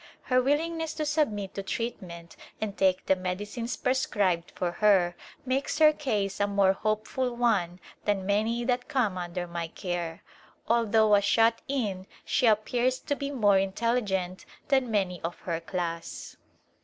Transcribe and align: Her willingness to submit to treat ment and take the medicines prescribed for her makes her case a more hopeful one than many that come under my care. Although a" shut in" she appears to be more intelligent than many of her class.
Her 0.23 0.41
willingness 0.41 0.95
to 0.95 1.05
submit 1.05 1.53
to 1.53 1.61
treat 1.61 2.01
ment 2.01 2.35
and 2.59 2.75
take 2.75 3.05
the 3.05 3.15
medicines 3.15 3.77
prescribed 3.77 4.49
for 4.55 4.71
her 4.71 5.13
makes 5.45 5.77
her 5.77 5.93
case 5.93 6.39
a 6.39 6.47
more 6.47 6.73
hopeful 6.73 7.35
one 7.35 7.79
than 8.05 8.25
many 8.25 8.63
that 8.65 8.87
come 8.87 9.15
under 9.15 9.45
my 9.45 9.67
care. 9.67 10.23
Although 10.67 11.13
a" 11.13 11.21
shut 11.31 11.61
in" 11.67 12.07
she 12.25 12.47
appears 12.47 12.97
to 13.01 13.15
be 13.15 13.29
more 13.29 13.59
intelligent 13.59 14.45
than 14.69 14.89
many 14.89 15.21
of 15.21 15.37
her 15.41 15.59
class. 15.59 16.35